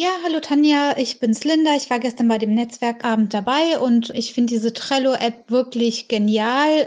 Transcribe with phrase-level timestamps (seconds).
[0.00, 1.74] Ja, hallo Tanja, ich bin's Linda.
[1.76, 6.86] Ich war gestern bei dem Netzwerkabend dabei und ich finde diese Trello-App wirklich genial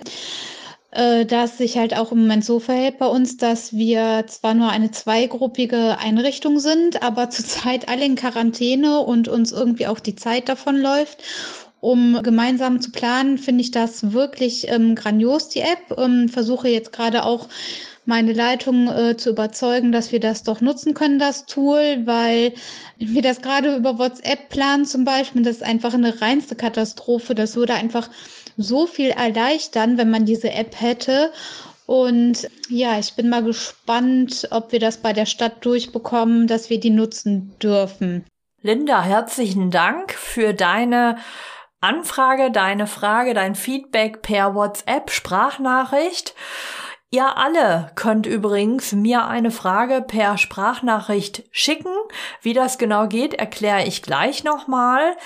[0.92, 4.70] äh, dass sich halt auch im Moment so verhält bei uns, dass wir zwar nur
[4.70, 10.50] eine zweigruppige Einrichtung sind, aber zurzeit alle in Quarantäne und uns irgendwie auch die Zeit
[10.50, 11.24] davon läuft.
[11.80, 15.98] Um gemeinsam zu planen, finde ich das wirklich ähm, grandios, die App.
[15.98, 17.48] Ähm, versuche jetzt gerade auch
[18.06, 22.54] meine Leitung äh, zu überzeugen, dass wir das doch nutzen können, das Tool, weil
[22.98, 27.36] wir das gerade über WhatsApp planen zum Beispiel, das ist einfach eine reinste Katastrophe.
[27.36, 28.10] Das würde einfach
[28.58, 31.32] so viel erleichtern, wenn man diese App hätte.
[31.86, 36.80] Und ja, ich bin mal gespannt, ob wir das bei der Stadt durchbekommen, dass wir
[36.80, 38.26] die nutzen dürfen.
[38.62, 41.18] Linda, herzlichen Dank für deine
[41.82, 46.36] Anfrage, deine Frage, dein Feedback per WhatsApp Sprachnachricht.
[47.14, 51.92] Ihr alle könnt übrigens mir eine Frage per Sprachnachricht schicken.
[52.42, 55.18] Wie das genau geht, erkläre ich gleich nochmal.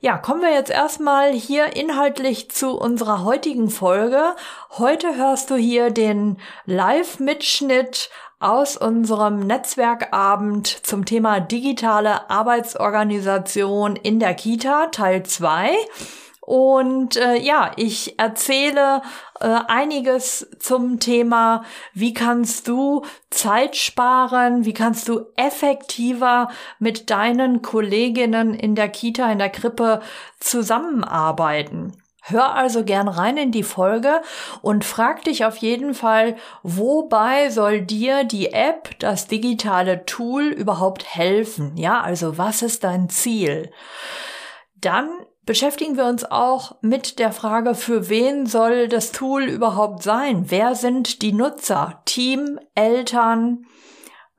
[0.00, 4.36] Ja, kommen wir jetzt erstmal hier inhaltlich zu unserer heutigen Folge.
[4.78, 14.34] Heute hörst du hier den Live-Mitschnitt aus unserem Netzwerkabend zum Thema digitale Arbeitsorganisation in der
[14.34, 15.70] Kita, Teil 2.
[16.44, 19.02] Und äh, ja, ich erzähle
[19.38, 21.62] äh, einiges zum Thema,
[21.94, 26.48] wie kannst du Zeit sparen, wie kannst du effektiver
[26.80, 30.02] mit deinen Kolleginnen in der Kita, in der Krippe
[30.40, 32.02] zusammenarbeiten.
[32.24, 34.20] Hör also gern rein in die Folge
[34.62, 41.04] und frag dich auf jeden Fall, wobei soll dir die App, das digitale Tool überhaupt
[41.04, 41.76] helfen?
[41.76, 43.70] Ja, also was ist dein Ziel?
[44.74, 45.08] Dann
[45.44, 50.50] beschäftigen wir uns auch mit der Frage, für wen soll das Tool überhaupt sein?
[50.50, 52.02] Wer sind die Nutzer?
[52.04, 53.66] Team, Eltern?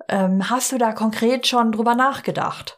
[0.10, 2.78] Ähm, hast du da konkret schon drüber nachgedacht?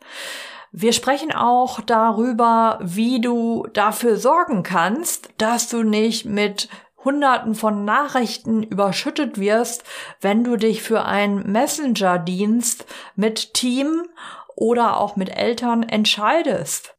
[0.72, 6.68] Wir sprechen auch darüber, wie du dafür sorgen kannst, dass du nicht mit
[7.06, 9.84] Hunderten von Nachrichten überschüttet wirst,
[10.20, 14.04] wenn du dich für einen Messenger-Dienst mit Team
[14.56, 16.95] oder auch mit Eltern entscheidest.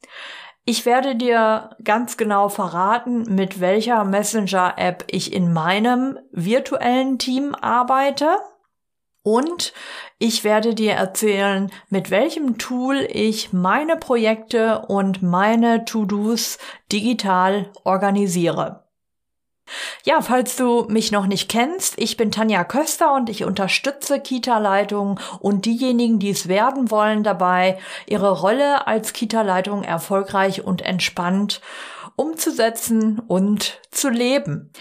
[0.68, 8.38] Ich werde dir ganz genau verraten, mit welcher Messenger-App ich in meinem virtuellen Team arbeite.
[9.22, 9.72] Und
[10.18, 16.58] ich werde dir erzählen, mit welchem Tool ich meine Projekte und meine To-Dos
[16.90, 18.85] digital organisiere.
[20.04, 25.18] Ja, falls du mich noch nicht kennst, ich bin Tanja Köster und ich unterstütze Kita-Leitungen
[25.40, 31.60] und diejenigen, die es werden wollen, dabei, ihre Rolle als Kita-Leitung erfolgreich und entspannt
[32.16, 34.72] umzusetzen und zu leben.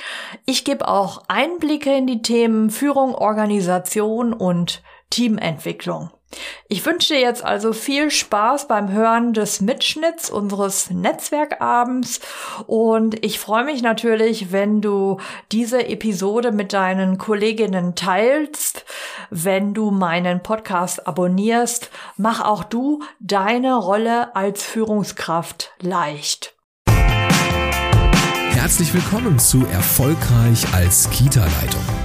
[0.45, 6.11] Ich gebe auch Einblicke in die Themen Führung, Organisation und Teamentwicklung.
[6.67, 12.19] Ich wünsche dir jetzt also viel Spaß beim Hören des Mitschnitts unseres Netzwerkabends.
[12.67, 15.19] Und ich freue mich natürlich, wenn du
[15.51, 18.85] diese Episode mit deinen Kolleginnen teilst,
[19.29, 26.55] wenn du meinen Podcast abonnierst, mach auch du deine Rolle als Führungskraft leicht.
[28.51, 32.04] Herzlich willkommen zu Erfolgreich als Kita-Leitung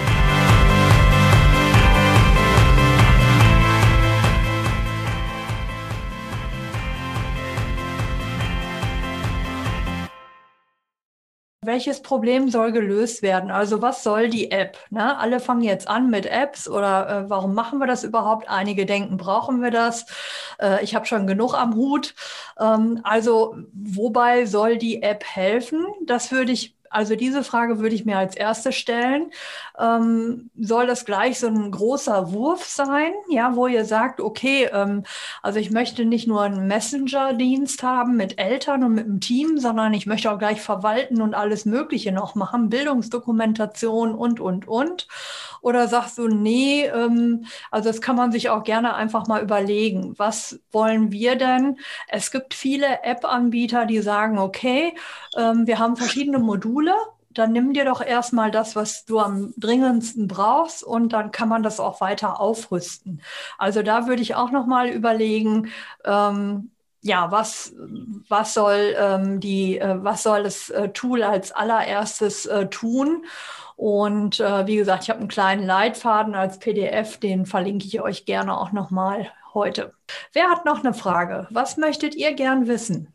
[11.71, 13.49] Welches Problem soll gelöst werden?
[13.49, 14.77] Also was soll die App?
[14.89, 15.17] Ne?
[15.17, 18.49] Alle fangen jetzt an mit Apps oder äh, warum machen wir das überhaupt?
[18.49, 20.05] Einige denken, brauchen wir das?
[20.59, 22.13] Äh, ich habe schon genug am Hut.
[22.59, 25.85] Ähm, also wobei soll die App helfen?
[26.05, 29.31] Das würde ich also diese Frage würde ich mir als erste stellen.
[29.79, 35.03] Ähm, soll das gleich so ein großer Wurf sein, ja, wo ihr sagt, okay, ähm,
[35.41, 39.93] also ich möchte nicht nur einen Messenger-Dienst haben mit Eltern und mit dem Team, sondern
[39.93, 45.07] ich möchte auch gleich verwalten und alles Mögliche noch machen, Bildungsdokumentation und, und, und.
[45.61, 50.13] Oder sagst du, nee, ähm, also das kann man sich auch gerne einfach mal überlegen.
[50.17, 51.77] Was wollen wir denn?
[52.07, 54.93] Es gibt viele App-Anbieter, die sagen, okay,
[55.37, 56.80] ähm, wir haben verschiedene Module
[57.33, 61.63] dann nimm dir doch erstmal das, was du am dringendsten brauchst und dann kann man
[61.63, 63.21] das auch weiter aufrüsten.
[63.57, 65.71] Also da würde ich auch noch mal überlegen,
[66.05, 67.73] ähm, ja, was,
[68.29, 73.25] was soll ähm, die, äh, was soll das äh, Tool als allererstes äh, tun?
[73.75, 78.25] Und äh, wie gesagt, ich habe einen kleinen Leitfaden als PDF, den verlinke ich euch
[78.25, 79.93] gerne auch nochmal heute.
[80.33, 81.47] Wer hat noch eine Frage?
[81.49, 83.11] Was möchtet ihr gern wissen?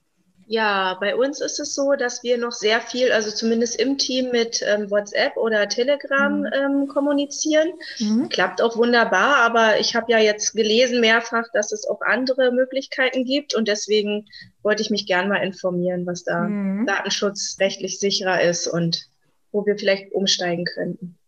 [0.49, 4.31] Ja, bei uns ist es so, dass wir noch sehr viel, also zumindest im Team
[4.31, 6.51] mit ähm, WhatsApp oder Telegram mhm.
[6.53, 7.73] ähm, kommunizieren.
[7.99, 8.29] Mhm.
[8.29, 13.25] Klappt auch wunderbar, aber ich habe ja jetzt gelesen mehrfach, dass es auch andere Möglichkeiten
[13.25, 14.29] gibt und deswegen
[14.63, 16.87] wollte ich mich gern mal informieren, was da mhm.
[16.87, 19.09] datenschutzrechtlich sicherer ist und
[19.51, 21.19] wo wir vielleicht umsteigen könnten.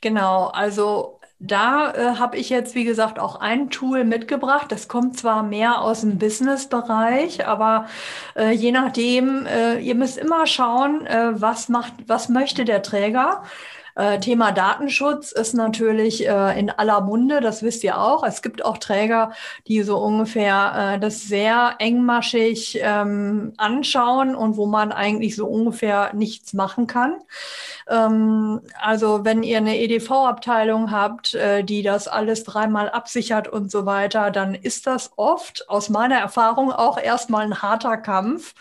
[0.00, 4.72] Genau, also da äh, habe ich jetzt, wie gesagt, auch ein Tool mitgebracht.
[4.72, 7.86] Das kommt zwar mehr aus dem Business-Bereich, aber
[8.36, 13.42] äh, je nachdem, äh, ihr müsst immer schauen, äh, was macht, was möchte der Träger.
[13.98, 18.22] Äh, Thema Datenschutz ist natürlich äh, in aller Munde, das wisst ihr auch.
[18.22, 19.32] Es gibt auch Träger,
[19.66, 26.14] die so ungefähr äh, das sehr engmaschig ähm, anschauen und wo man eigentlich so ungefähr
[26.14, 27.16] nichts machen kann.
[27.88, 33.86] Ähm, also wenn ihr eine EDV-Abteilung habt, äh, die das alles dreimal absichert und so
[33.86, 38.54] weiter, dann ist das oft aus meiner Erfahrung auch erstmal ein harter Kampf.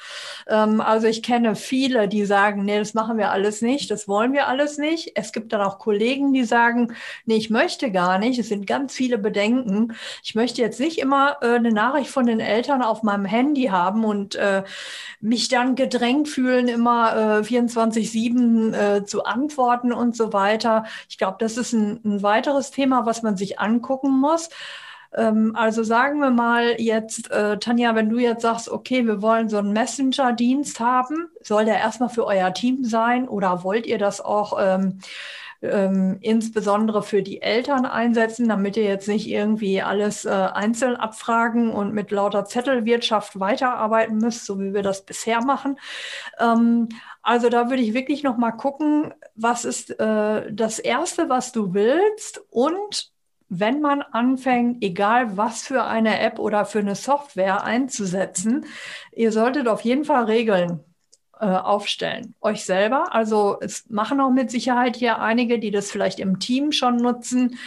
[0.48, 4.34] Ähm, also ich kenne viele, die sagen, nee, das machen wir alles nicht, das wollen
[4.34, 5.12] wir alles nicht.
[5.16, 6.94] Es gibt dann auch Kollegen, die sagen,
[7.26, 8.40] nee, ich möchte gar nicht.
[8.40, 9.94] Es sind ganz viele Bedenken.
[10.24, 14.06] Ich möchte jetzt nicht immer äh, eine Nachricht von den Eltern auf meinem Handy haben
[14.06, 14.64] und äh,
[15.20, 20.86] mich dann gedrängt fühlen, immer äh, 24-7 äh, zu antworten und so weiter.
[21.10, 24.50] Ich glaube, das ist ein, ein weiteres Thema, was man sich angucken muss
[25.16, 29.50] ähm, also sagen wir mal jetzt, äh, Tanja, wenn du jetzt sagst, okay, wir wollen
[29.50, 34.22] so einen Messenger-Dienst haben, soll der erstmal für euer Team sein oder wollt ihr das
[34.22, 35.00] auch ähm,
[35.62, 41.72] ähm, insbesondere für die Eltern einsetzen, damit ihr jetzt nicht irgendwie alles äh, einzeln abfragen
[41.72, 45.80] und mit lauter Zettelwirtschaft weiterarbeiten müsst, so wie wir das bisher machen.
[46.40, 46.90] Ähm,
[47.22, 51.74] also da würde ich wirklich noch mal gucken, was ist äh, das Erste, was du
[51.74, 53.12] willst und
[53.50, 58.66] wenn man anfängt, egal was für eine App oder für eine Software einzusetzen,
[59.14, 60.84] ihr solltet auf jeden Fall Regeln
[61.46, 62.36] aufstellen.
[62.42, 63.14] Euch selber.
[63.14, 67.58] Also es machen auch mit Sicherheit hier einige, die das vielleicht im Team schon nutzen.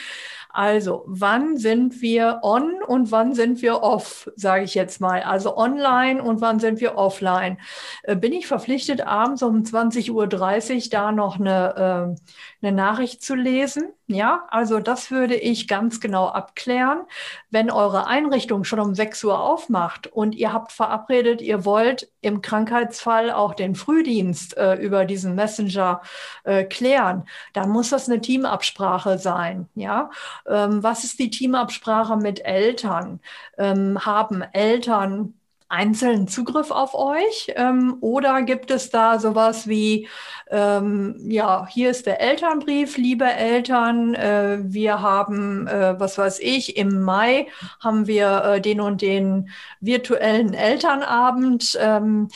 [0.53, 5.23] Also, wann sind wir on und wann sind wir off, sage ich jetzt mal.
[5.23, 7.59] Also online und wann sind wir offline.
[8.03, 12.17] Äh, bin ich verpflichtet, abends um 20.30 Uhr da noch eine,
[12.63, 13.93] äh, eine Nachricht zu lesen?
[14.13, 17.05] Ja, also das würde ich ganz genau abklären.
[17.49, 22.43] Wenn eure Einrichtung schon um 6 Uhr aufmacht und ihr habt verabredet, ihr wollt im
[22.43, 26.03] Krankheitsfall auch den Frühdienst äh, über diesen Messenger
[26.43, 29.69] äh, klären, dann muss das eine Teamabsprache sein.
[29.77, 30.11] Ja,
[30.45, 33.21] ähm, was ist die Teamabsprache mit Eltern?
[33.59, 35.40] Ähm, haben Eltern
[35.71, 37.53] einzelnen Zugriff auf euch?
[37.57, 40.09] Ähm, oder gibt es da sowas wie,
[40.51, 46.77] ähm, ja, hier ist der Elternbrief, liebe Eltern, äh, wir haben, äh, was weiß ich,
[46.77, 47.47] im Mai
[47.81, 49.51] haben wir äh, den und den
[49.81, 51.79] virtuellen Elternabend.
[51.81, 52.29] Ähm,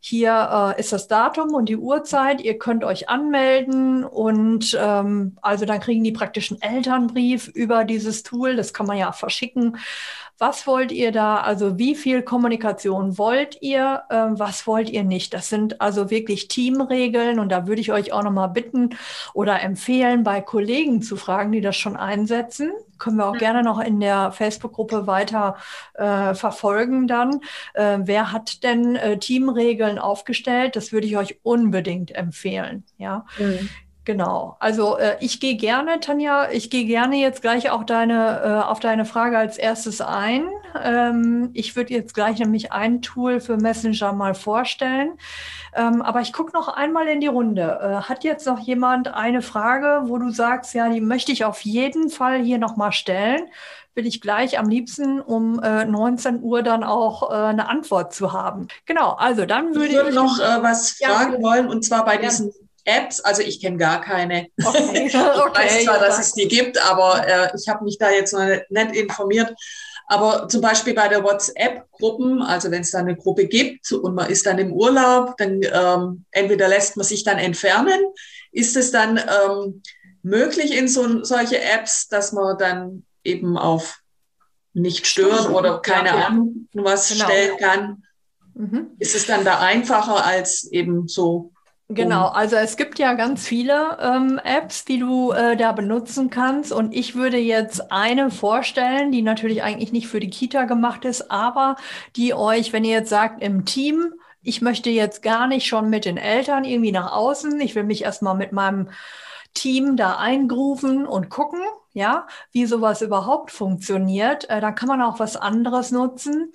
[0.00, 2.40] hier äh, ist das Datum und die Uhrzeit.
[2.40, 8.56] Ihr könnt euch anmelden und ähm, also dann kriegen die praktischen Elternbrief über dieses Tool.
[8.56, 9.76] Das kann man ja verschicken.
[10.38, 11.38] Was wollt ihr da?
[11.38, 14.04] Also wie viel Kommunikation wollt ihr?
[14.08, 15.34] Äh, was wollt ihr nicht?
[15.34, 18.90] Das sind also wirklich Teamregeln und da würde ich euch auch noch mal bitten
[19.34, 22.70] oder empfehlen, bei Kollegen zu fragen, die das schon einsetzen.
[22.98, 23.38] Können wir auch mhm.
[23.38, 25.56] gerne noch in der Facebook-Gruppe weiter
[25.94, 27.40] äh, verfolgen dann.
[27.74, 30.76] Äh, wer hat denn äh, Teamregeln aufgestellt?
[30.76, 32.84] Das würde ich euch unbedingt empfehlen.
[32.96, 33.26] Ja.
[33.38, 33.68] Mhm.
[34.08, 34.56] Genau.
[34.58, 38.80] Also äh, ich gehe gerne, Tanja, ich gehe gerne jetzt gleich auch deine, äh, auf
[38.80, 40.48] deine Frage als erstes ein.
[40.82, 45.18] Ähm, ich würde jetzt gleich nämlich ein Tool für Messenger mal vorstellen.
[45.74, 47.80] Ähm, aber ich gucke noch einmal in die Runde.
[47.82, 51.60] Äh, hat jetzt noch jemand eine Frage, wo du sagst, ja, die möchte ich auf
[51.60, 53.42] jeden Fall hier nochmal stellen?
[53.94, 58.32] Will ich gleich am liebsten um äh, 19 Uhr dann auch äh, eine Antwort zu
[58.32, 58.68] haben.
[58.86, 59.96] Genau, also dann würde ich.
[59.96, 62.20] Würde ich noch äh, was fragen wollen und zwar bei ja.
[62.20, 62.54] diesen
[62.88, 64.48] Apps, also ich kenne gar keine.
[64.64, 65.06] Okay.
[65.06, 68.32] ich okay, weiß zwar, dass es die gibt, aber äh, ich habe mich da jetzt
[68.32, 69.54] noch nicht informiert.
[70.10, 74.30] Aber zum Beispiel bei der WhatsApp-Gruppen, also wenn es da eine Gruppe gibt und man
[74.30, 78.00] ist dann im Urlaub, dann ähm, entweder lässt man sich dann entfernen.
[78.50, 79.82] Ist es dann ähm,
[80.22, 84.00] möglich in so solche Apps, dass man dann eben auf
[84.72, 87.26] nicht stören oder keine ja, Ahnung was genau.
[87.26, 88.02] stellen kann?
[88.54, 88.90] Mhm.
[88.98, 91.52] Ist es dann da einfacher als eben so
[91.90, 96.70] Genau, also es gibt ja ganz viele ähm, Apps, die du äh, da benutzen kannst.
[96.70, 101.30] Und ich würde jetzt eine vorstellen, die natürlich eigentlich nicht für die Kita gemacht ist,
[101.30, 101.76] aber
[102.14, 106.04] die euch, wenn ihr jetzt sagt, im Team, ich möchte jetzt gar nicht schon mit
[106.04, 108.90] den Eltern irgendwie nach außen, ich will mich erstmal mit meinem
[109.54, 111.60] Team da eingrufen und gucken,
[111.94, 114.48] ja, wie sowas überhaupt funktioniert.
[114.50, 116.52] Äh, dann kann man auch was anderes nutzen.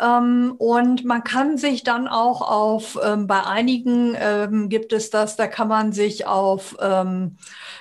[0.00, 5.36] Ähm, und man kann sich dann auch auf, ähm, bei einigen ähm, gibt es das,
[5.36, 7.36] da kann man sich auf ähm,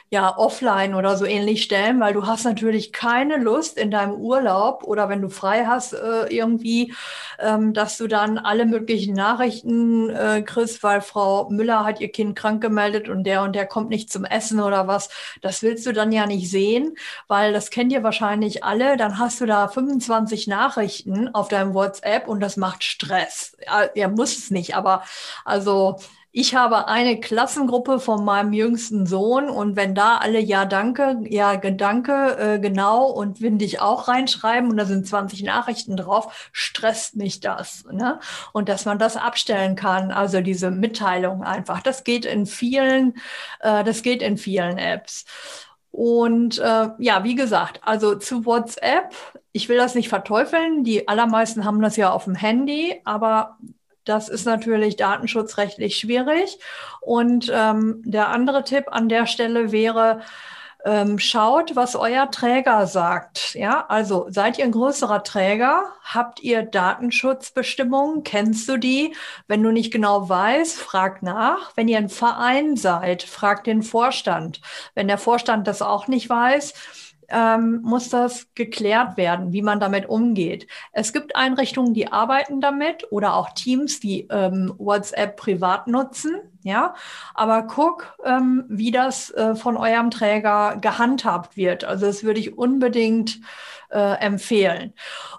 [0.09, 4.83] ja, offline oder so ähnlich stellen, weil du hast natürlich keine Lust in deinem Urlaub
[4.83, 6.93] oder wenn du frei hast äh, irgendwie,
[7.39, 12.35] ähm, dass du dann alle möglichen Nachrichten äh, kriegst, weil Frau Müller hat ihr Kind
[12.35, 15.09] krank gemeldet und der und der kommt nicht zum Essen oder was.
[15.41, 16.93] Das willst du dann ja nicht sehen,
[17.27, 18.97] weil das kennt ihr wahrscheinlich alle.
[18.97, 23.55] Dann hast du da 25 Nachrichten auf deinem WhatsApp und das macht Stress.
[23.95, 25.03] Er muss es nicht, aber
[25.45, 25.97] also
[26.35, 31.57] ich habe eine Klassengruppe von meinem jüngsten Sohn und wenn da alle Ja, danke, ja,
[31.57, 37.15] Gedanke, äh, genau und will ich auch reinschreiben und da sind 20 Nachrichten drauf, stresst
[37.15, 37.85] mich das.
[37.91, 38.19] Ne?
[38.51, 41.83] Und dass man das abstellen kann, also diese Mitteilung einfach.
[41.83, 43.13] Das geht in vielen,
[43.59, 45.25] äh, das geht in vielen Apps.
[45.93, 49.13] Und äh, ja, wie gesagt, also zu WhatsApp,
[49.51, 53.59] ich will das nicht verteufeln, die allermeisten haben das ja auf dem Handy, aber
[54.03, 56.57] das ist natürlich datenschutzrechtlich schwierig.
[56.99, 60.21] Und ähm, der andere Tipp an der Stelle wäre,
[60.85, 63.55] ähm, schaut, was euer Träger sagt.
[63.55, 65.93] Ja, also seid ihr ein größerer Träger?
[66.03, 68.23] Habt ihr Datenschutzbestimmungen?
[68.23, 69.15] Kennst du die?
[69.47, 71.71] Wenn du nicht genau weißt, frag nach.
[71.75, 74.61] Wenn ihr ein Verein seid, fragt den Vorstand.
[74.93, 76.73] Wenn der Vorstand das auch nicht weiß,
[77.29, 80.67] ähm, muss das geklärt werden, wie man damit umgeht.
[80.91, 86.35] Es gibt Einrichtungen, die arbeiten damit oder auch Teams, die ähm, WhatsApp privat nutzen.
[86.65, 86.95] Ja,
[87.33, 91.83] aber guck, ähm, wie das äh, von eurem Träger gehandhabt wird.
[91.83, 93.41] Also das würde ich unbedingt
[93.93, 94.93] äh, empfehlen.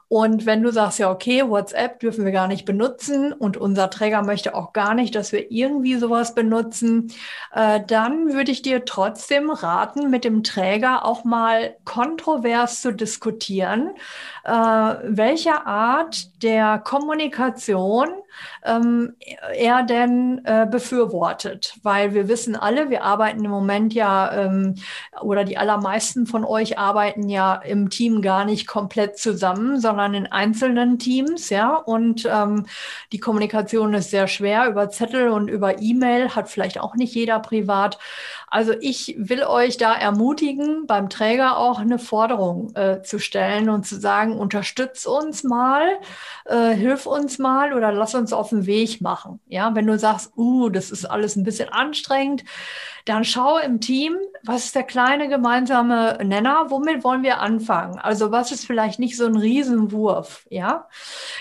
[0.08, 4.22] Und wenn du sagst, ja, okay, WhatsApp dürfen wir gar nicht benutzen und unser Träger
[4.22, 7.12] möchte auch gar nicht, dass wir irgendwie sowas benutzen,
[7.52, 13.90] äh, dann würde ich dir trotzdem raten, mit dem Träger auch mal kontrovers zu diskutieren,
[14.44, 18.08] äh, welche Art der Kommunikation
[18.64, 19.14] ähm,
[19.54, 21.74] er denn äh, befürwortet.
[21.82, 24.74] Weil wir wissen alle, wir arbeiten im Moment ja, ähm,
[25.20, 30.26] oder die allermeisten von euch arbeiten ja im Team gar nicht komplett zusammen, sondern in
[30.26, 31.74] einzelnen Teams, ja.
[31.76, 32.66] Und ähm,
[33.12, 37.40] die Kommunikation ist sehr schwer über Zettel und über E-Mail, hat vielleicht auch nicht jeder
[37.40, 37.98] privat.
[38.54, 43.84] Also ich will euch da ermutigen, beim Träger auch eine Forderung äh, zu stellen und
[43.84, 45.82] zu sagen, unterstütz uns mal,
[46.44, 49.40] äh, hilf uns mal oder lass uns auf den Weg machen.
[49.46, 52.44] Ja, wenn du sagst, uh, das ist alles ein bisschen anstrengend,
[53.04, 57.98] dann schau im Team, was ist der kleine gemeinsame Nenner, womit wollen wir anfangen?
[57.98, 60.88] Also was ist vielleicht nicht so ein Riesenwurf, ja?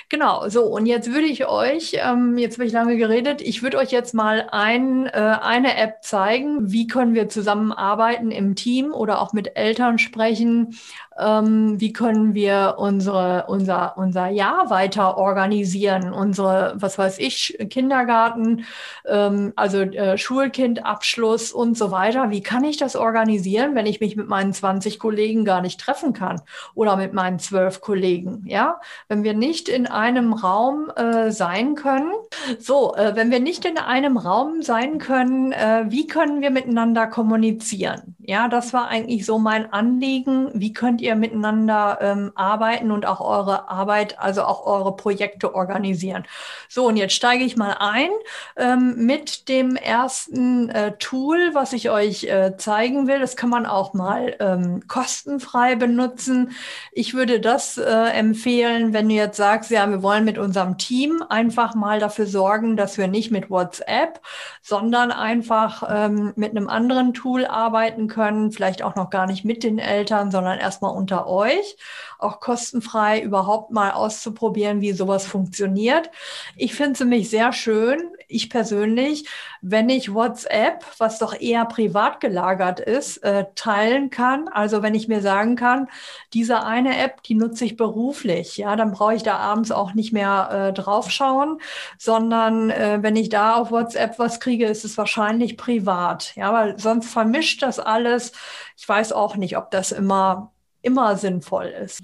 [0.09, 3.77] Genau, so und jetzt würde ich euch, ähm, jetzt habe ich lange geredet, ich würde
[3.77, 9.21] euch jetzt mal ein, äh, eine App zeigen, wie können wir zusammenarbeiten im Team oder
[9.21, 10.75] auch mit Eltern sprechen,
[11.17, 18.65] ähm, wie können wir unsere, unser, unser Jahr weiter organisieren, unsere, was weiß ich, Kindergarten,
[19.05, 22.29] ähm, also äh, Schulkindabschluss und so weiter.
[22.29, 26.13] Wie kann ich das organisieren, wenn ich mich mit meinen 20 Kollegen gar nicht treffen
[26.13, 26.41] kann
[26.75, 28.43] oder mit meinen zwölf Kollegen?
[28.45, 32.11] Ja, wenn wir nicht in einem Raum äh, sein können.
[32.59, 37.07] So, äh, wenn wir nicht in einem Raum sein können, äh, wie können wir miteinander
[37.07, 38.15] kommunizieren?
[38.25, 40.49] Ja, das war eigentlich so mein Anliegen.
[40.53, 46.23] Wie könnt ihr miteinander ähm, arbeiten und auch eure Arbeit, also auch eure Projekte organisieren?
[46.69, 48.09] So, und jetzt steige ich mal ein
[48.55, 53.19] ähm, mit dem ersten äh, Tool, was ich euch äh, zeigen will.
[53.19, 56.51] Das kann man auch mal ähm, kostenfrei benutzen.
[56.93, 61.21] Ich würde das äh, empfehlen, wenn du jetzt sagst, ja, wir wollen mit unserem Team
[61.27, 64.21] einfach mal dafür sorgen, dass wir nicht mit WhatsApp,
[64.61, 69.63] sondern einfach ähm, mit einem anderen Tool arbeiten können, vielleicht auch noch gar nicht mit
[69.63, 71.77] den Eltern, sondern erstmal unter euch,
[72.19, 76.09] auch kostenfrei überhaupt mal auszuprobieren, wie sowas funktioniert.
[76.55, 77.99] Ich finde es nämlich sehr schön,
[78.33, 79.27] ich persönlich,
[79.61, 84.47] wenn ich WhatsApp, was doch eher privat gelagert ist, äh, teilen kann.
[84.47, 85.87] Also wenn ich mir sagen kann,
[86.33, 90.13] diese eine App, die nutze ich beruflich, ja, dann brauche ich da abends auch nicht
[90.13, 91.59] mehr äh, draufschauen,
[91.97, 96.79] sondern äh, wenn ich da auf WhatsApp was kriege, ist es wahrscheinlich privat, ja, weil
[96.79, 98.31] sonst vermischt das alles.
[98.77, 100.51] Ich weiß auch nicht, ob das immer
[100.83, 102.03] immer sinnvoll ist.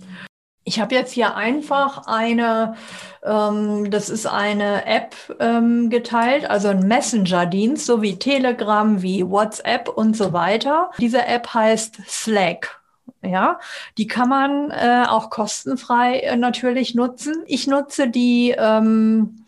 [0.63, 2.75] Ich habe jetzt hier einfach eine,
[3.23, 9.87] ähm, das ist eine App ähm, geteilt, also ein Messenger-Dienst, so wie Telegram, wie WhatsApp
[9.89, 10.91] und so weiter.
[10.99, 12.79] Diese App heißt Slack.
[13.21, 13.59] Ja,
[13.97, 17.43] die kann man äh, auch kostenfrei äh, natürlich nutzen.
[17.47, 19.45] Ich nutze die ähm,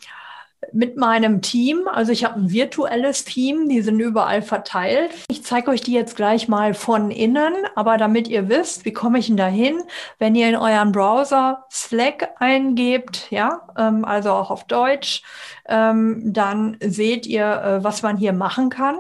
[0.72, 1.88] mit meinem Team.
[1.88, 5.12] Also ich habe ein virtuelles Team, die sind überall verteilt.
[5.30, 9.20] Ich zeige euch die jetzt gleich mal von innen, aber damit ihr wisst, wie komme
[9.20, 9.82] ich denn dahin,
[10.20, 15.24] wenn ihr in euren Browser Slack eingebt, ja, ähm, also auch auf Deutsch,
[15.68, 18.98] ähm, dann seht ihr, äh, was man hier machen kann.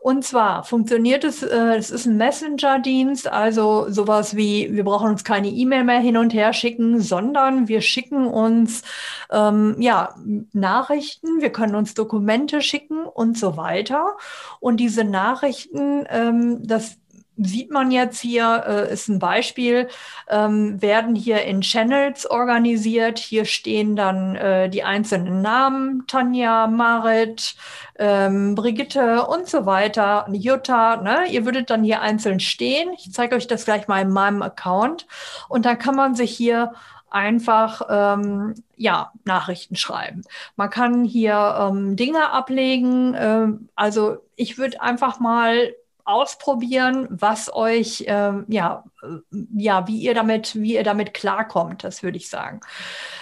[0.00, 5.24] Und zwar funktioniert es, äh, es ist ein Messenger-Dienst, also sowas wie, wir brauchen uns
[5.24, 8.82] keine E-Mail mehr hin und her schicken, sondern wir schicken uns
[9.30, 10.14] ähm, ja,
[10.52, 14.16] Nachrichten, wir können uns Dokumente schicken und so weiter.
[14.58, 16.96] Und diese Nachrichten, ähm, das
[17.42, 19.88] sieht man jetzt hier, äh, ist ein Beispiel,
[20.28, 23.18] ähm, werden hier in Channels organisiert.
[23.18, 27.54] Hier stehen dann äh, die einzelnen Namen, Tanja, Marit,
[27.98, 30.96] ähm, Brigitte und so weiter, Jutta.
[30.96, 31.26] Ne?
[31.30, 32.90] Ihr würdet dann hier einzeln stehen.
[32.96, 35.06] Ich zeige euch das gleich mal in meinem Account.
[35.48, 36.72] Und dann kann man sich hier
[37.10, 40.22] einfach ähm, ja Nachrichten schreiben.
[40.56, 43.14] Man kann hier ähm, Dinge ablegen.
[43.18, 50.14] Ähm, also ich würde einfach mal ausprobieren, was euch, ähm, ja, äh, ja, wie ihr
[50.14, 52.60] damit, wie ihr damit klarkommt, das würde ich sagen.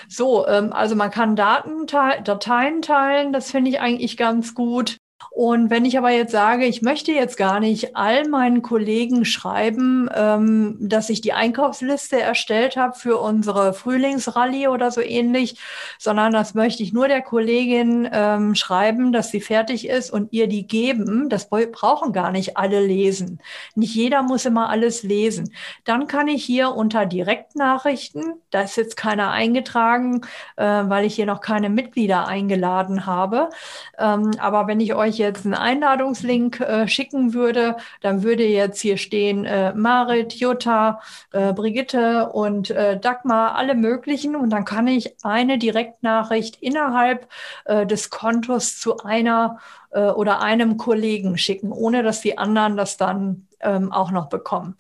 [0.09, 4.99] So, ähm, also man kann Daten, Dateien teilen, das finde ich eigentlich ganz gut.
[5.31, 10.09] Und wenn ich aber jetzt sage, ich möchte jetzt gar nicht all meinen Kollegen schreiben,
[10.15, 15.61] ähm, dass ich die Einkaufsliste erstellt habe für unsere Frühlingsrallye oder so ähnlich,
[15.99, 20.49] sondern das möchte ich nur der Kollegin ähm, schreiben, dass sie fertig ist und ihr
[20.49, 21.29] die geben.
[21.29, 23.41] Das brauchen gar nicht alle lesen.
[23.75, 25.53] Nicht jeder muss immer alles lesen.
[25.85, 30.23] Dann kann ich hier unter Direktnachrichten, da ist jetzt keiner eingetragen,
[30.57, 33.51] äh, weil ich hier noch keine Mitglieder eingeladen habe.
[33.99, 38.99] Ähm, aber wenn ich euch jetzt einen Einladungslink äh, schicken würde, dann würde jetzt hier
[38.99, 41.01] stehen äh, Marit, Jutta,
[41.33, 44.37] äh, Brigitte und äh, Dagmar, alle möglichen.
[44.37, 47.29] Und dann kann ich eine Direktnachricht innerhalb
[47.65, 49.59] äh, des Kontos zu einer
[49.91, 54.77] äh, oder einem Kollegen schicken, ohne dass die anderen das dann ähm, auch noch bekommen.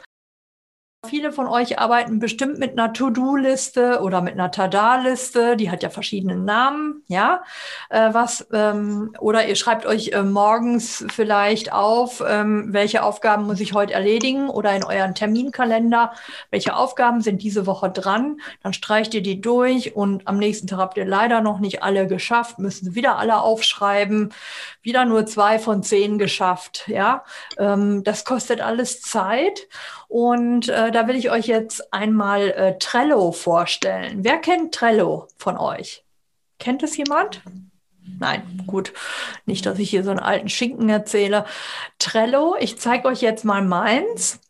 [1.09, 5.57] Viele von euch arbeiten bestimmt mit einer To-Do-Liste oder mit einer Tada-Liste.
[5.57, 7.43] Die hat ja verschiedene Namen, ja.
[7.88, 13.61] Äh, was ähm, oder ihr schreibt euch äh, morgens vielleicht auf, ähm, welche Aufgaben muss
[13.61, 16.13] ich heute erledigen oder in euren Terminkalender,
[16.50, 18.41] welche Aufgaben sind diese Woche dran.
[18.63, 22.06] Dann streicht ihr die durch und am nächsten Tag habt ihr leider noch nicht alle
[22.06, 24.35] geschafft, müssen wieder alle aufschreiben.
[24.82, 27.25] Wieder nur zwei von zehn geschafft, ja.
[27.59, 29.69] Ähm, das kostet alles Zeit
[30.08, 34.25] und äh, da will ich euch jetzt einmal äh, Trello vorstellen.
[34.25, 36.04] Wer kennt Trello von euch?
[36.58, 37.42] Kennt es jemand?
[38.18, 38.94] Nein, gut.
[39.44, 41.44] Nicht, dass ich hier so einen alten Schinken erzähle.
[41.99, 44.40] Trello, ich zeige euch jetzt mal meins.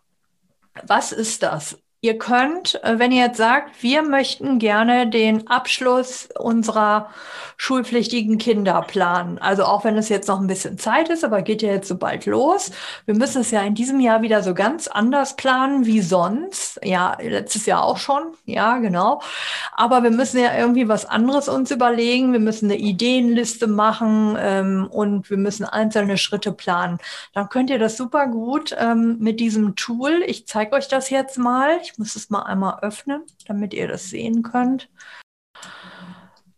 [0.87, 1.77] Was ist das?
[2.01, 7.11] Ihr könnt, äh, wenn ihr jetzt sagt, wir möchten gerne den Abschluss unserer
[7.57, 9.39] schulpflichtigen Kinder planen.
[9.39, 11.97] Also auch wenn es jetzt noch ein bisschen Zeit ist, aber geht ja jetzt so
[11.97, 12.71] bald los.
[13.05, 16.79] Wir müssen es ja in diesem Jahr wieder so ganz anders planen wie sonst.
[16.85, 18.23] Ja, letztes Jahr auch schon.
[18.45, 19.21] Ja, genau.
[19.75, 22.33] Aber wir müssen ja irgendwie was anderes uns überlegen.
[22.33, 26.99] Wir müssen eine Ideenliste machen ähm, und wir müssen einzelne Schritte planen.
[27.35, 30.23] Dann könnt ihr das super gut ähm, mit diesem Tool.
[30.25, 31.81] Ich zeige euch das jetzt mal.
[31.91, 34.91] Ich muss es mal einmal öffnen, damit ihr das sehen könnt.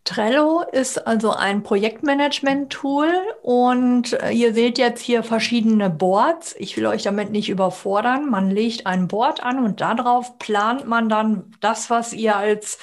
[0.03, 3.13] Trello ist also ein Projektmanagement-Tool
[3.43, 6.57] und äh, ihr seht jetzt hier verschiedene Boards.
[6.59, 8.29] Ich will euch damit nicht überfordern.
[8.29, 12.79] Man legt ein Board an und darauf plant man dann das, was ihr als,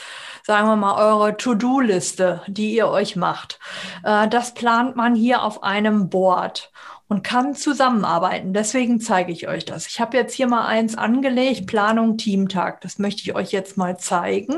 [0.48, 3.60] sagen wir mal, eure To-Do-Liste, die ihr euch macht.
[4.06, 6.72] Äh, das plant man hier auf einem Board
[7.10, 8.54] und kann zusammenarbeiten.
[8.54, 9.88] Deswegen zeige ich euch das.
[9.88, 12.80] Ich habe jetzt hier mal eins angelegt, Planung Teamtag.
[12.80, 14.56] Das möchte ich euch jetzt mal zeigen.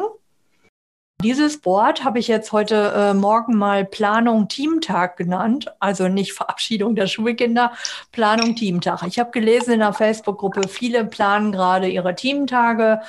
[1.21, 6.95] Dieses Board habe ich jetzt heute äh, Morgen mal Planung Teamtag genannt, also nicht Verabschiedung
[6.95, 7.73] der Schulkinder,
[8.13, 9.03] Planung Teamtag.
[9.05, 13.01] Ich habe gelesen in der Facebook-Gruppe, viele planen gerade ihre Teamtage,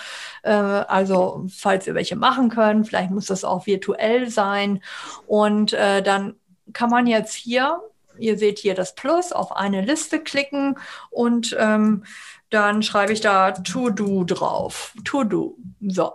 [0.42, 4.83] äh, also falls ihr welche machen könnt, vielleicht muss das auch virtuell sein.
[5.29, 6.35] Und äh, dann
[6.73, 7.81] kann man jetzt hier,
[8.18, 10.79] ihr seht hier das Plus, auf eine Liste klicken
[11.11, 12.03] und ähm,
[12.51, 14.94] dann schreibe ich da To-Do drauf.
[15.05, 15.57] To-Do.
[15.81, 16.14] So,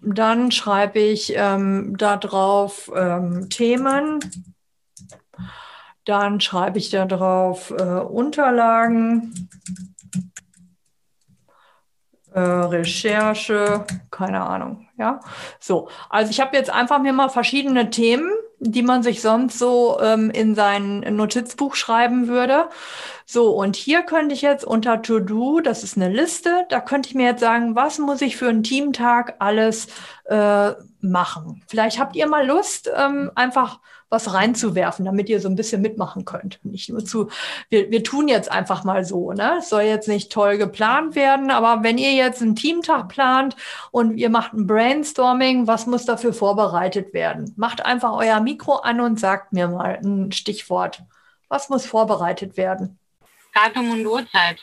[0.00, 4.20] dann schreibe ich ähm, da drauf ähm, Themen.
[6.04, 9.48] Dann schreibe ich da drauf äh, Unterlagen,
[12.32, 14.88] äh, Recherche, keine Ahnung.
[14.96, 15.20] Ja,
[15.60, 15.88] so.
[16.08, 18.30] Also ich habe jetzt einfach mir mal verschiedene Themen,
[18.60, 22.68] die man sich sonst so ähm, in sein Notizbuch schreiben würde.
[23.24, 27.08] So, und hier könnte ich jetzt unter To Do, das ist eine Liste, da könnte
[27.08, 29.88] ich mir jetzt sagen, was muss ich für einen Teamtag alles
[30.24, 31.62] äh, machen.
[31.68, 36.24] Vielleicht habt ihr mal Lust, ähm, einfach was reinzuwerfen, damit ihr so ein bisschen mitmachen
[36.24, 36.58] könnt.
[36.64, 37.28] Nicht nur zu,
[37.68, 39.56] wir, wir tun jetzt einfach mal so, ne?
[39.58, 43.56] Es soll jetzt nicht toll geplant werden, aber wenn ihr jetzt einen Teamtag plant
[43.90, 47.52] und ihr macht ein Brainstorming, was muss dafür vorbereitet werden?
[47.56, 51.02] Macht einfach euer Mikro an und sagt mir mal ein Stichwort.
[51.48, 52.98] Was muss vorbereitet werden?
[53.54, 54.58] Datum und Uhrzeit.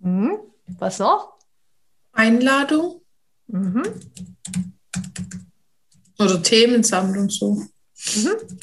[0.00, 0.38] Mhm.
[0.78, 1.34] Was noch?
[2.12, 3.00] Einladung.
[3.46, 3.82] Mhm.
[6.18, 7.62] Oder Themensammlung so.
[7.98, 8.58] Mhm.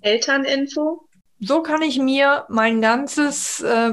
[0.00, 1.07] Elterninfo
[1.40, 3.92] so kann ich mir mein ganzes, äh,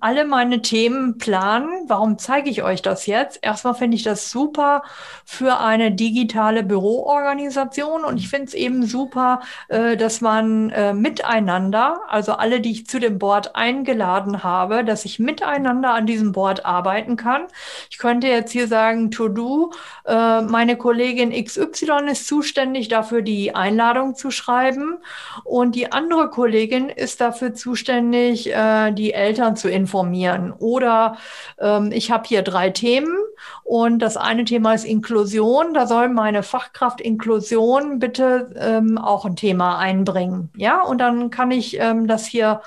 [0.00, 1.70] alle meine Themen planen.
[1.86, 3.38] Warum zeige ich euch das jetzt?
[3.40, 4.82] Erstmal finde ich das super
[5.24, 12.02] für eine digitale Büroorganisation und ich finde es eben super, äh, dass man äh, miteinander,
[12.06, 16.66] also alle, die ich zu dem Board eingeladen habe, dass ich miteinander an diesem Board
[16.66, 17.46] arbeiten kann.
[17.88, 19.72] Ich könnte jetzt hier sagen, to do,
[20.04, 24.98] äh, meine Kollegin XY ist zuständig dafür, die Einladung zu schreiben
[25.44, 30.52] und die andere Kollegin Kollegin ist dafür zuständig, äh, die Eltern zu informieren.
[30.58, 31.16] Oder
[31.60, 33.16] ähm, ich habe hier drei Themen
[33.62, 35.72] und das eine Thema ist Inklusion.
[35.72, 40.50] Da soll meine Fachkraft Inklusion bitte ähm, auch ein Thema einbringen.
[40.56, 42.60] Ja, und dann kann ich ähm, das hier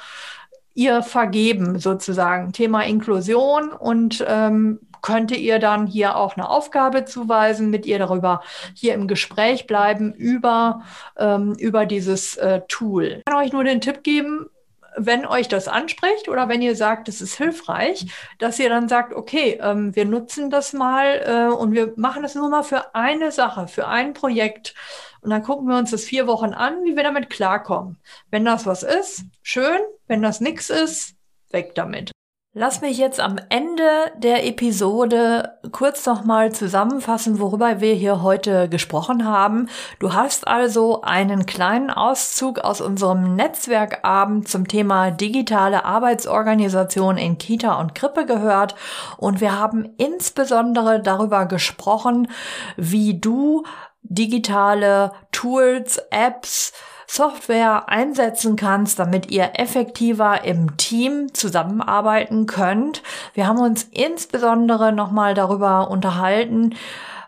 [0.73, 2.53] ihr vergeben, sozusagen.
[2.53, 8.41] Thema Inklusion und ähm, könnte ihr dann hier auch eine Aufgabe zuweisen, mit ihr darüber
[8.75, 10.83] hier im Gespräch bleiben über,
[11.17, 13.17] ähm, über dieses äh, Tool.
[13.19, 14.49] Ich kann euch nur den Tipp geben,
[14.97, 18.07] wenn euch das anspricht oder wenn ihr sagt, es ist hilfreich,
[18.39, 22.35] dass ihr dann sagt, okay, ähm, wir nutzen das mal äh, und wir machen das
[22.35, 24.75] nur mal für eine Sache, für ein Projekt.
[25.21, 27.99] Und dann gucken wir uns das vier Wochen an, wie wir damit klarkommen.
[28.31, 29.79] Wenn das was ist, schön.
[30.07, 31.15] Wenn das nichts ist,
[31.51, 32.11] weg damit.
[32.53, 39.25] Lass mich jetzt am Ende der Episode kurz nochmal zusammenfassen, worüber wir hier heute gesprochen
[39.25, 39.69] haben.
[39.99, 47.79] Du hast also einen kleinen Auszug aus unserem Netzwerkabend zum Thema digitale Arbeitsorganisation in Kita
[47.79, 48.75] und Krippe gehört
[49.15, 52.27] und wir haben insbesondere darüber gesprochen,
[52.75, 53.63] wie du
[54.03, 56.73] digitale Tools, Apps,
[57.11, 63.03] Software einsetzen kannst, damit ihr effektiver im Team zusammenarbeiten könnt.
[63.33, 66.73] Wir haben uns insbesondere nochmal darüber unterhalten,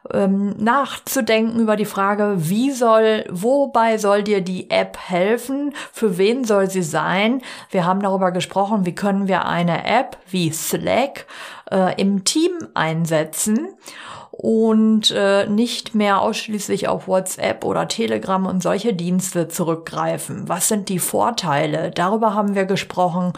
[0.09, 5.73] ähm, nachzudenken über die Frage, wie soll, wobei soll dir die App helfen?
[5.91, 7.41] Für wen soll sie sein?
[7.69, 11.25] Wir haben darüber gesprochen, wie können wir eine App wie Slack
[11.69, 13.67] äh, im Team einsetzen
[14.35, 20.49] und äh, nicht mehr ausschließlich auf WhatsApp oder Telegram und solche Dienste zurückgreifen.
[20.49, 21.91] Was sind die Vorteile?
[21.91, 23.33] Darüber haben wir gesprochen.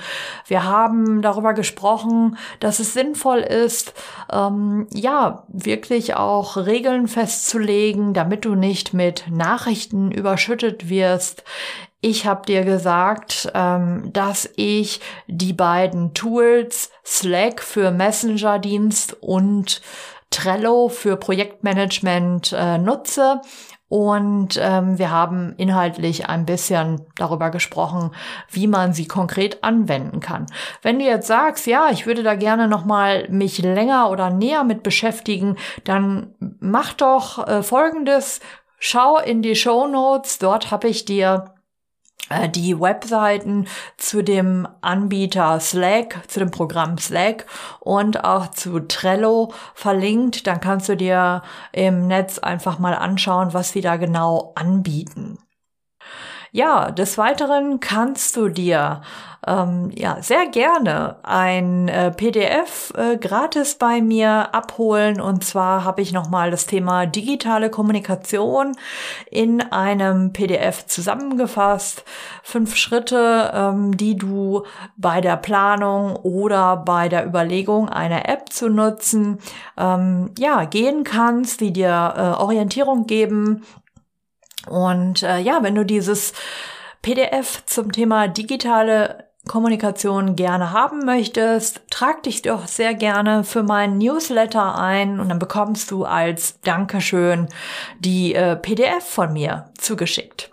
[0.48, 3.94] Wir haben darüber gesprochen, dass es sinnvoll ist,
[4.32, 11.44] ähm, ja, wirklich auch Regeln festzulegen, damit du nicht mit Nachrichten überschüttet wirst.
[12.00, 19.82] Ich habe dir gesagt, ähm, dass ich die beiden Tools Slack für Messenger-Dienst und
[20.30, 23.42] Trello für Projektmanagement äh, nutze.
[23.88, 28.12] Und ähm, wir haben inhaltlich ein bisschen darüber gesprochen,
[28.50, 30.48] wie man sie konkret anwenden kann.
[30.82, 34.64] Wenn du jetzt sagst, ja, ich würde da gerne noch mal mich länger oder näher
[34.64, 38.40] mit beschäftigen, dann mach doch äh, Folgendes:
[38.80, 40.40] Schau in die Show Notes.
[40.40, 41.55] Dort habe ich dir
[42.56, 47.46] die Webseiten zu dem Anbieter Slack, zu dem Programm Slack
[47.80, 50.48] und auch zu Trello verlinkt.
[50.48, 55.38] Dann kannst du dir im Netz einfach mal anschauen, was sie da genau anbieten.
[56.56, 59.02] Ja, des Weiteren kannst du dir
[59.46, 65.20] ähm, ja sehr gerne ein äh, PDF äh, gratis bei mir abholen.
[65.20, 68.72] Und zwar habe ich nochmal das Thema digitale Kommunikation
[69.30, 72.06] in einem PDF zusammengefasst.
[72.42, 74.64] Fünf Schritte, ähm, die du
[74.96, 79.40] bei der Planung oder bei der Überlegung, eine App zu nutzen,
[79.76, 83.66] ähm, ja, gehen kannst, die dir äh, Orientierung geben
[84.68, 86.34] und äh, ja, wenn du dieses
[87.02, 94.00] PDF zum Thema digitale Kommunikation gerne haben möchtest, trag dich doch sehr gerne für meinen
[94.00, 97.48] Newsletter ein und dann bekommst du als Dankeschön
[98.00, 100.52] die äh, PDF von mir zugeschickt.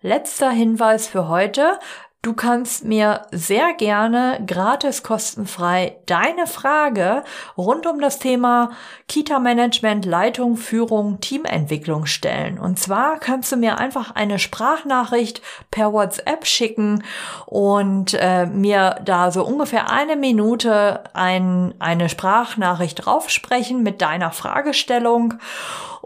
[0.00, 1.78] Letzter Hinweis für heute.
[2.26, 7.22] Du kannst mir sehr gerne gratis kostenfrei deine Frage
[7.56, 8.72] rund um das Thema
[9.06, 12.58] Kita-Management, Leitung, Führung, Teamentwicklung stellen.
[12.58, 17.04] Und zwar kannst du mir einfach eine Sprachnachricht per WhatsApp schicken
[17.46, 25.34] und äh, mir da so ungefähr eine Minute ein, eine Sprachnachricht draufsprechen mit deiner Fragestellung.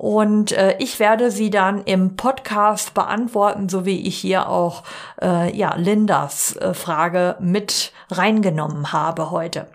[0.00, 4.82] Und äh, ich werde sie dann im Podcast beantworten, so wie ich hier auch
[5.20, 9.66] äh, ja Lindas äh, Frage mit reingenommen habe heute.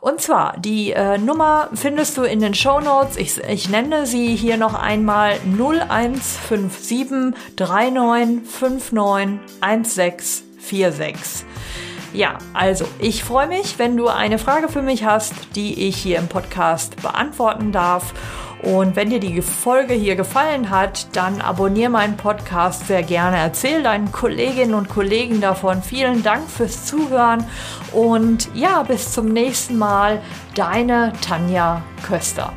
[0.00, 3.16] Und zwar die äh, Nummer findest du in den Show Notes.
[3.16, 11.46] Ich, ich nenne sie hier noch einmal 0157 3959 1646.
[12.12, 16.18] Ja, also ich freue mich, wenn du eine Frage für mich hast, die ich hier
[16.18, 18.14] im Podcast beantworten darf.
[18.64, 23.36] Und wenn dir die Folge hier gefallen hat, dann abonniere meinen Podcast sehr gerne.
[23.36, 25.82] Erzähl deinen Kolleginnen und Kollegen davon.
[25.82, 27.44] Vielen Dank fürs Zuhören
[27.92, 30.22] und ja, bis zum nächsten Mal.
[30.54, 32.52] Deine Tanja Köster.